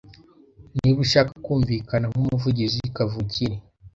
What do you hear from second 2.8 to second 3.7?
kavukire,